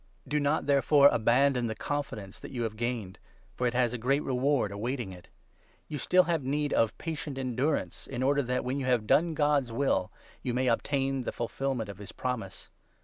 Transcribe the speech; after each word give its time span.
Do 0.27 0.37
35 0.37 0.41
not, 0.41 0.65
therefore, 0.65 1.09
abandon 1.09 1.67
the 1.67 1.75
confidence 1.75 2.39
that 2.39 2.49
you 2.49 2.63
have 2.63 2.75
gained, 2.75 3.19
for 3.53 3.67
it 3.67 3.75
has 3.75 3.93
a 3.93 3.99
great 3.99 4.23
reward 4.23 4.71
awaiting 4.71 5.13
it. 5.13 5.27
You 5.87 5.99
still 5.99 6.23
have 6.23 6.43
need 6.43 6.73
of 6.73 6.89
36 6.89 6.93
patient 6.97 7.37
endurance, 7.37 8.07
in 8.07 8.23
order 8.23 8.41
that, 8.41 8.65
when 8.65 8.79
you 8.79 8.87
have 8.87 9.05
done 9.05 9.35
God's 9.35 9.71
will, 9.71 10.11
you 10.41 10.55
may 10.55 10.67
obtain 10.69 11.21
the 11.21 11.31
fulfilment 11.31 11.87
of 11.87 11.99
his 11.99 12.13
promise. 12.13 12.71